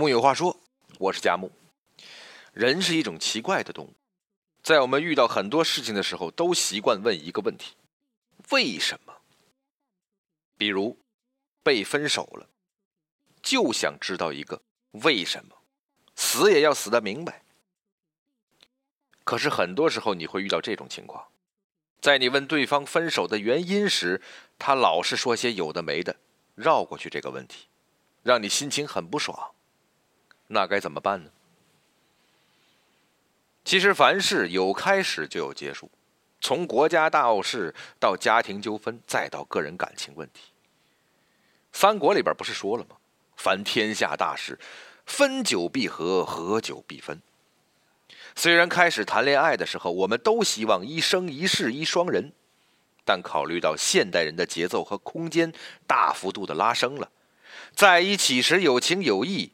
[0.00, 0.58] 木有话说，
[0.98, 1.52] 我是佳木。
[2.54, 3.92] 人是一种奇怪的动物，
[4.62, 7.74] 在我们遇到很多事情的时候，都习惯问一个问题：
[8.48, 9.12] 为什么？
[10.56, 10.96] 比如
[11.62, 12.48] 被分手了，
[13.42, 15.54] 就想知道一个为什么，
[16.16, 17.42] 死也要死的明白。
[19.22, 21.28] 可是很多时候你会遇到这种情况，
[22.00, 24.22] 在你问对方分手的原因时，
[24.58, 26.16] 他老是说些有的没的，
[26.54, 27.66] 绕过去这个问题，
[28.22, 29.52] 让你心情很不爽。
[30.52, 31.30] 那该怎么办呢？
[33.64, 35.88] 其实凡事有开始就有结束，
[36.40, 40.50] 从国家大事到家庭纠纷，再到个人感情问题。
[41.72, 42.96] 三国里边不是说了吗？
[43.36, 44.58] 凡天下大事，
[45.06, 47.22] 分久必合，合久必分。
[48.34, 52.32] 虽然开始谈恋爱的时候，我们都希望一生一世一双人，
[53.04, 55.52] 但考虑到现代人的节奏和空间
[55.86, 57.08] 大幅度的拉升了，
[57.72, 59.52] 在一起时有情有义。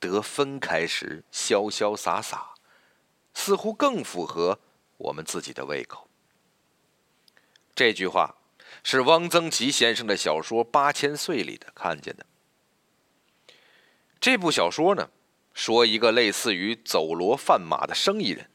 [0.00, 2.54] 得分开时潇潇洒洒，
[3.34, 4.58] 似乎更符合
[4.96, 6.08] 我们自己的胃口。
[7.74, 8.34] 这句话
[8.82, 12.26] 是汪曾祺先生的小说《八千岁》里的看见的。
[14.18, 15.10] 这部小说呢，
[15.54, 18.50] 说一个类似于走罗贩马的生意人，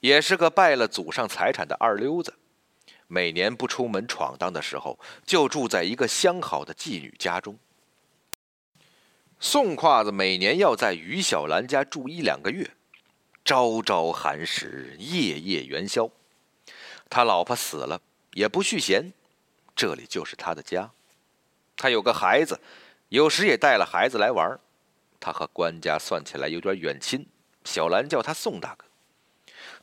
[0.00, 2.34] 也是个败了祖上财产的二流子，
[3.08, 7.58] 每年不出门闯荡的时候，就住在一个相好的妓女家中。
[9.44, 12.70] 宋胯子每年要在于小兰家住一两个月，
[13.44, 16.08] 朝朝寒食，夜夜元宵。
[17.10, 18.00] 他老婆死了
[18.34, 19.12] 也不续弦，
[19.74, 20.88] 这里就是他的家。
[21.76, 22.60] 他有个孩子，
[23.08, 24.56] 有时也带了孩子来玩。
[25.18, 27.26] 他和官家算起来有点远亲，
[27.64, 28.84] 小兰叫他宋大哥。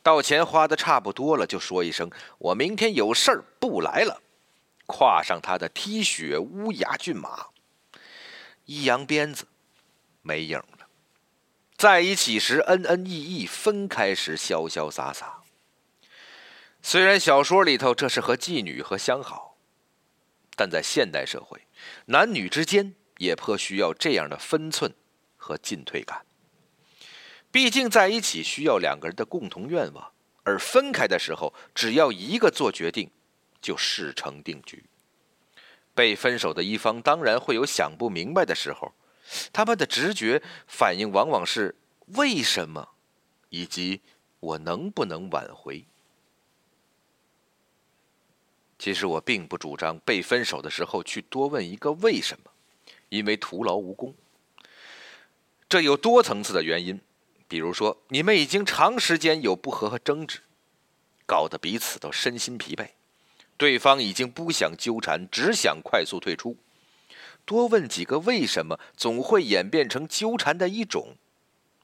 [0.02, 4.21] 到钱花的差不多了，就说一声：“我明天有事儿不来了。”
[4.87, 7.47] 跨上他的踢雪乌雅骏马。
[8.70, 9.48] 一扬鞭子，
[10.22, 10.88] 没影了。
[11.75, 15.42] 在一起时恩恩义义，分开时潇潇洒洒。
[16.84, 19.58] 虽然小说里头这是和妓女和相好，
[20.55, 21.66] 但在现代社会，
[22.05, 24.93] 男女之间也颇需要这样的分寸
[25.36, 26.23] 和进退感。
[27.49, 30.11] 毕竟在一起需要两个人的共同愿望，
[30.43, 33.10] 而分开的时候，只要一个做决定，
[33.60, 34.86] 就事成定局。
[35.99, 38.93] 被分手的一方当然会有想不明白的时候，
[39.52, 41.76] 他们的直觉反应往往是
[42.15, 42.92] 为什么，
[43.49, 43.99] 以及
[44.39, 45.83] 我能不能挽回。
[48.77, 52.49] 其实我并不主张被分手的时候去多问一个为什么，
[53.10, 54.16] 因为徒劳无功。
[55.67, 57.02] 这有多层次的原因，
[57.49, 60.39] 比如说你们已经长时间有不和和争执，
[61.26, 62.87] 搞得彼此都身心疲惫。
[63.59, 66.55] 对方已经不想纠缠，只想快速退出。
[67.43, 71.17] 多问几个为什么，总会演变成纠缠的一种，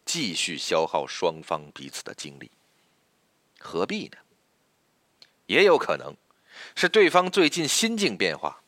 [0.06, 2.50] 继续消耗双方彼此的精力。
[3.60, 4.18] 何必呢？
[5.48, 6.16] 也有可能
[6.76, 8.62] 是对方最近心境变化，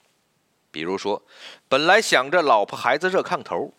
[0.69, 1.23] 比如说，
[1.69, 3.73] 本来想着老婆孩子热炕头，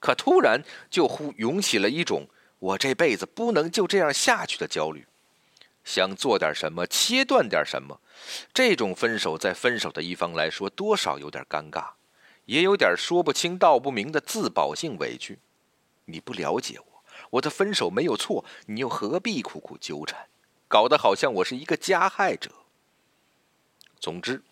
[0.00, 2.26] 可突然就忽涌起了一种
[2.58, 5.06] 我这辈子不能就这样下去的焦虑。
[5.86, 8.00] 想做点什么，切断点什么，
[8.52, 11.90] 这种分手在分手的一方来说，多少有点尴尬，
[12.46, 15.38] 也有点说不清道不明的自保性委屈。
[16.06, 20.26] 你不了解我，我的分手没有错，你又何必苦苦纠缠，
[20.66, 22.50] 搞得好像我是一个加害者。
[24.00, 24.42] 总之，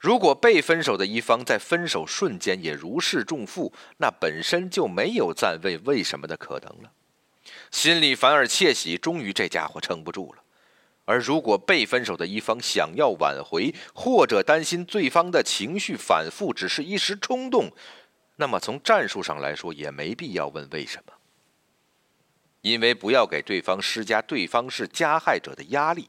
[0.00, 6.90] 如果被分手的一方在分手瞬间也如释重负，那本身就没有再问为什么的可能了，
[7.70, 10.43] 心里反而窃喜，终于这家伙撑不住了。
[11.04, 17.70] 而如果被分手的一方想要挽回，或者担心对方的情绪反复只是一时冲动，
[18.36, 21.12] 那么从战术上来说也没必要问为什么，
[22.62, 26.08] 因为不要给对方施加对方是加害者的压力，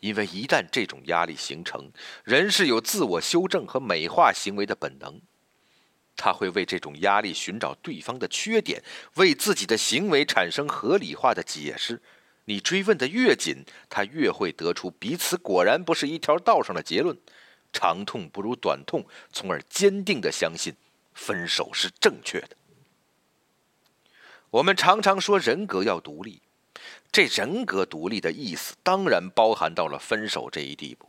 [0.00, 1.90] 因为一旦这种压力形成，
[2.24, 5.20] 人是有自我修正和美化行为的本能，
[6.16, 8.82] 他会为这种压力寻找对方的缺点，
[9.14, 12.02] 为自己的行为产生合理化的解释。
[12.48, 17.14] 你追问的越紧，他越会得出彼此果然不是一条道上的结论，
[17.74, 20.74] 长痛不如短痛，从而坚定的相信
[21.12, 22.56] 分手是正确的。
[24.48, 26.40] 我们常常说人格要独立，
[27.12, 31.06] 这人格独立的意思当然包含到了分手这一地步，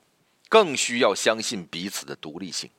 [0.50, 2.70] 更需要相信彼此的独立性。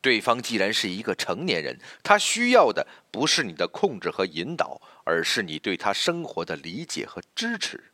[0.00, 7.92] 对方既然是一个成年人，他需要的不是你的控制和引导，而是你对他生活的理解和支持。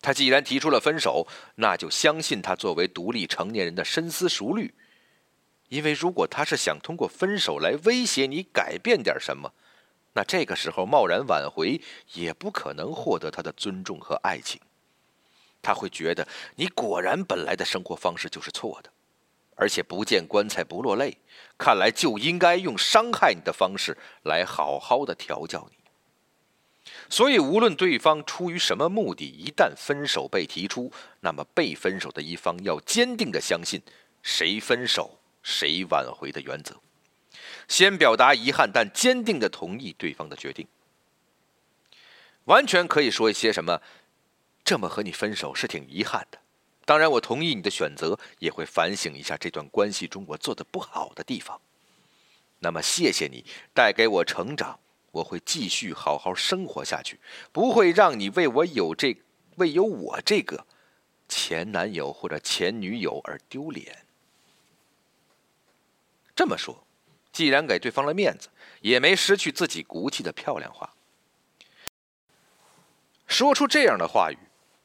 [0.00, 1.26] 他既然提出了分手，
[1.56, 4.72] 那就相信他作为独立成年人的深思熟虑，
[5.68, 9.52] 因为如果他是想通过分手来威胁你改变点什么，
[10.12, 11.80] 那这个时候贸然挽回
[12.12, 14.60] 也不可能获得他的尊重和爱情。
[15.60, 18.90] 他会觉得你果然本来的生活方式就是错的，
[19.56, 21.16] 而且不见棺材不落泪，
[21.58, 25.75] 看来就应该用伤害你的方式来好好的调教你。
[27.08, 33.80] 所以，无论对方出于什么目的，一旦分手被提出，那么被分手的一方要坚定的相信
[34.22, 36.74] “谁分手谁挽回”的原则，
[37.68, 40.66] 先表达遗憾，但坚定的同意对方的决定。
[42.46, 43.80] 完全可以说一些什么，
[44.64, 46.38] 这么和你分手是挺遗憾的。
[46.84, 51.60] 当然，我同意你的选择，也会反省一下这段关系中我做的不好的地方。
[52.58, 53.44] 那么，谢谢你
[53.74, 54.78] 带给我成长。
[55.16, 57.18] 我会继续好好生活下去，
[57.52, 59.16] 不会让你为我有这
[59.56, 60.66] 为有我这个
[61.28, 64.04] 前男友或者前女友而丢脸。
[66.34, 66.86] 这么说，
[67.32, 68.48] 既然给对方了面子，
[68.82, 70.92] 也没失去自己骨气的漂亮话。
[73.26, 74.38] 说出这样的话语，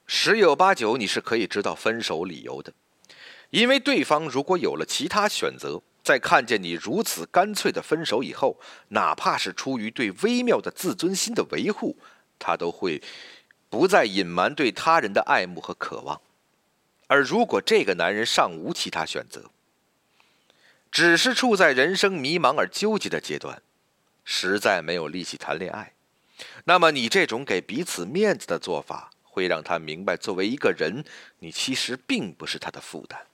[0.07, 2.73] 十有八九你是可以知道分手理由的，
[3.49, 5.81] 因为对方如果有了其他选择。
[6.11, 8.59] 在看见你如此干脆的分手以后，
[8.89, 11.95] 哪怕是出于对微妙的自尊心的维护，
[12.37, 13.01] 他都会
[13.69, 16.19] 不再隐瞒对他人的爱慕和渴望。
[17.07, 19.49] 而如果这个男人尚无其他选择，
[20.91, 23.61] 只是处在人生迷茫而纠结的阶段，
[24.25, 25.93] 实在没有力气谈恋爱，
[26.65, 31.05] 那么你这种给彼此面子的做法，会让他明白，作为一个人，
[31.39, 33.30] 你其实并不是他的负担。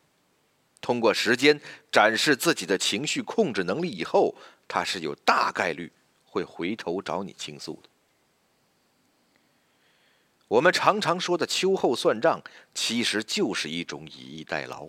[0.87, 1.59] 通过时间
[1.91, 4.33] 展示自己的情绪控制能力以后，
[4.69, 5.91] 他是有大概率
[6.23, 7.89] 会回头找你倾诉的。
[10.47, 12.41] 我们常常说的秋后算账，
[12.73, 14.87] 其实就是一种以逸待劳。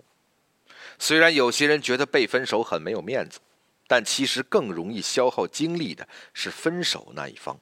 [1.01, 3.41] 虽然有些人觉得被分手很没有面子，
[3.89, 7.59] 但其实更容易消耗精力的是分手那一方。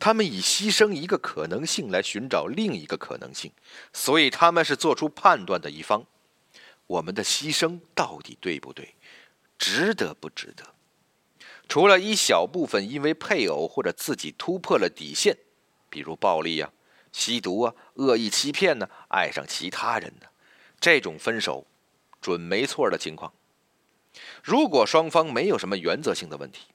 [0.00, 3.52] 他们以牺牲一个可能性来寻找另一个可能性，
[3.92, 6.04] 所以他们是做出判断的一方。
[6.86, 8.94] 我们的牺牲到底对不对？
[9.58, 10.64] 值得不值得？
[11.68, 15.36] 除了一小部分因为配偶或者自己突破了底线，
[15.90, 16.70] 比如暴力啊、
[17.12, 20.26] 吸毒啊、恶意欺骗呢、爱上其他人呢，
[20.78, 21.66] 这种分手
[22.20, 23.32] 准没错的情况。
[24.44, 26.68] 如果双方没有什么原则性的问题，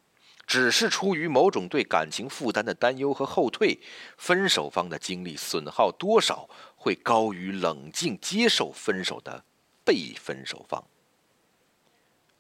[0.46, 3.80] 只是出于某种对感情负担的担忧和后退，
[4.18, 9.46] 分手方的精力损耗多少会高于冷静接受分手的。
[9.92, 10.86] 被分手方，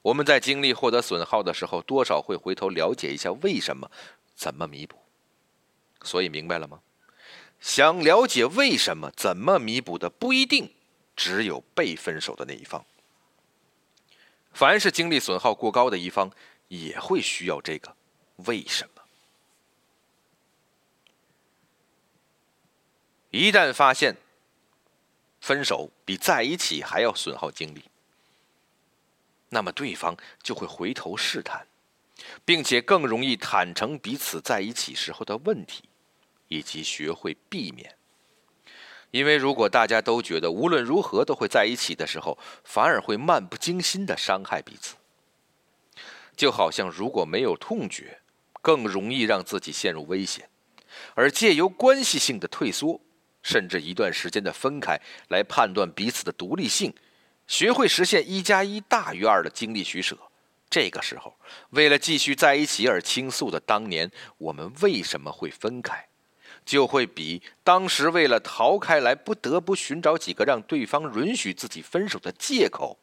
[0.01, 3.92] 我们在精力获得损耗的时候，多少会回头了解一下为什么，
[4.36, 4.95] 怎么弥补。
[6.01, 6.80] 所以明白了吗？
[7.59, 10.74] 想了解为什么、怎么弥补的，不一定
[11.13, 12.86] 只有被分手的那一方。
[14.53, 16.31] 凡是精力损耗过高的一方，
[16.69, 17.94] 也会需要这个
[18.45, 19.01] 为什么。
[23.31, 24.15] 一旦发现。
[25.42, 27.84] 分手比在一起还要损耗精力，
[29.50, 31.68] 那么对方就会回头试探，
[32.46, 35.90] 并且更容易坦诚彼此在一起时候的问题，
[36.48, 37.98] 以及学会避免。
[39.10, 44.96] 因为如果大家都觉得无论如何都会在一起的时候，反而会漫不经心的伤害彼此。
[46.38, 48.22] 就好像如果没有痛觉，
[48.62, 50.50] 更容易让自己陷入危险，
[51.15, 53.01] 而借由关系性的退缩。
[53.43, 56.93] 甚至一段时间的分开来判断彼此的独立性，
[57.48, 60.17] 学会实现一加一大于二的精力取舍。
[60.69, 61.36] 这个时候，
[61.71, 66.07] 为了继续在一起而倾诉的当年我们为什么会分开，
[66.63, 72.98] 就会比当时为了逃开来不得不寻找几个让对方允许自己分手的借口，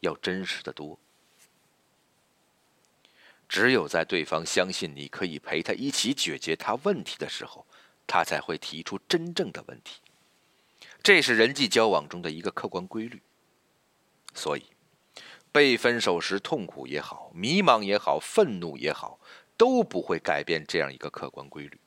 [0.00, 0.98] 要真实的多。
[3.48, 7.64] 只有在对方相信你可以陪他一起解决他问题的时候。
[8.06, 10.00] 他才会提出真正的问题，
[11.02, 13.22] 这是人际交往中的一个客观规律。
[14.34, 14.64] 所以，
[15.52, 19.20] 被分手时痛苦也好，迷茫也好，愤怒也好，
[19.56, 21.78] 都不会改变这样一个客观规律。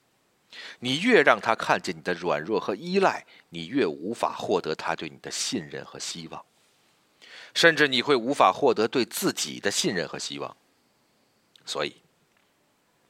[0.79, 6.45] 你越让他看见你的软弱和依赖，你越无法获得他对你的信任和希望，
[7.53, 10.55] 甚至你会无法获得对自己的信任和希望。
[11.65, 11.97] 所以，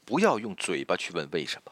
[0.04, 1.72] 不要用嘴巴去问为什么。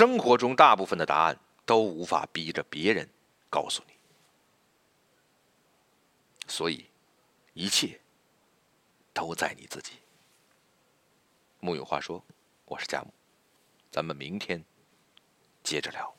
[0.00, 3.06] 生活中大部分的答案都无法逼着别人
[3.50, 3.92] 告诉你，
[6.46, 6.86] 所以
[7.52, 8.00] 一切
[9.12, 9.98] 都在你自己。
[11.58, 12.24] 木有话说，
[12.64, 13.12] 我是佳木，
[13.90, 14.64] 咱们明天
[15.62, 16.10] 接着聊。